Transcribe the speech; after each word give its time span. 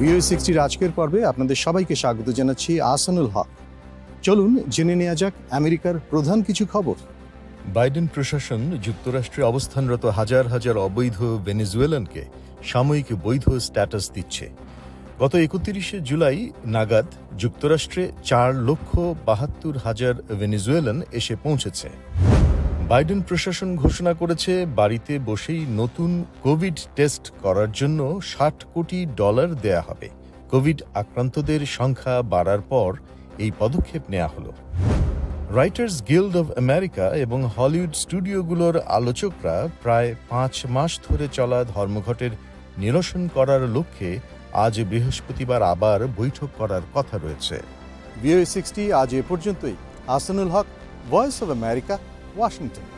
ভিও 0.00 0.20
সিক্সটির 0.28 0.58
আজকের 0.66 0.92
পর্বে 0.96 1.20
আপনাদের 1.24 1.56
সবাইকে 1.64 1.94
স্বাগত 2.02 2.28
জানাচ্ছি 2.38 2.70
আসানুল 2.94 3.28
হক। 3.34 3.48
চলুন 4.26 4.52
জেনে 4.74 4.94
নেওয়া 5.00 5.16
যাক 5.20 5.34
আমেরিকার 5.58 5.94
প্রধান 6.10 6.38
কিছু 6.42 6.64
খবর। 6.72 6.96
বাইডেন 7.76 8.06
প্রশাসন 8.14 8.60
যুক্তরাষ্ট্রে 8.86 9.42
অবস্থানরত 9.42 10.04
হাজার 10.18 10.44
হাজার 10.54 10.76
অবৈধ 10.86 11.18
ভেনেজুয়েলানকে 11.46 12.22
সাময়িক 12.70 13.08
বৈধ 13.24 13.46
স্ট্যাটাস 13.66 14.04
দিচ্ছে। 14.14 14.46
গত 15.22 15.32
একত্রিশে 15.46 15.98
জুলাই 16.00 16.38
নাগাদ 16.76 17.08
যুক্তরাষ্ট্রে 17.42 18.02
চার 18.24 18.50
লক্ষ 18.68 18.90
বাহাত্তর 19.28 19.74
হাজার 19.86 20.14
ভেনেজুয়েলান 20.40 20.98
এসে 21.18 21.34
পৌঁছেছে। 21.44 21.88
বাইডেন 22.88 23.20
প্রশাসন 23.22 23.76
ঘোষণা 23.76 24.12
করেছে, 24.14 24.66
বাড়িতে 24.76 25.18
বসেই 25.18 25.66
নতুন 25.70 26.10
কোভিড 26.42 26.78
টেস্ট 26.96 27.24
করার 27.42 27.70
জন্য 27.72 28.20
ষাট 28.24 28.64
কোটি 28.74 29.06
ডলার 29.16 29.54
দেয়া 29.54 29.82
হবে। 29.88 30.08
কোভিড 30.50 30.82
আক্রান্তদের 30.94 31.66
সংখ্যা 31.66 32.22
বাড়ার 32.22 32.60
পর 32.60 32.90
এই 33.38 33.50
পদক্ষেপ 33.58 34.02
নেওয়া 34.10 34.28
হলো। 34.28 34.52
রাইটার্স 35.56 35.96
গিল্ড 36.08 36.36
অব 36.36 36.48
আমেরিকা 36.56 37.06
এবং 37.24 37.50
হলিউড 37.56 37.94
স্টুডিওগুলোর 37.94 38.76
আলোচকরা 38.98 39.68
প্রায় 39.82 40.14
পাঁচ 40.28 40.54
মাস 40.66 40.92
ধরে 41.08 41.26
চলা 41.32 41.64
ধর্মঘটের 41.74 42.30
নিরসন 42.78 43.22
করার 43.34 43.62
লক্ষ্যে 43.68 44.10
আজ 44.64 44.74
বৃহস্পতিবার 44.90 45.62
আবার 45.62 46.00
বৈঠক 46.16 46.48
করার 46.58 46.84
কথা 46.94 47.18
রয়েছে। 47.18 47.56
আজ 48.92 49.10
এ 49.14 49.22
পর্যন্তই। 49.28 49.76
Asanul 50.16 50.50
Haque, 50.50 50.66
voice 51.10 51.36
of 51.42 51.50
America 51.50 51.98
Washington. 52.38 52.97